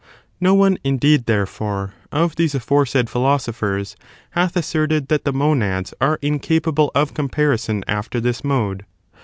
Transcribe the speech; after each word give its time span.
No 0.39 0.55
one, 0.55 0.79
indeed, 0.83 1.27
therefore, 1.27 1.93
of 2.11 2.35
these 2.35 2.55
aforesaid 2.55 3.01
^ 3.01 3.01
inconns 3.05 3.11
philosophers 3.11 3.95
hath 4.31 4.57
asserted 4.57 5.09
that 5.09 5.25
the 5.25 5.31
monads 5.31 5.93
are 6.01 6.17
tency, 6.17 6.21
therefore, 6.21 6.33
incapable 6.33 6.91
of 6.95 7.13
comparison 7.13 7.83
after 7.87 8.19
this 8.19 8.43
mode. 8.43 8.85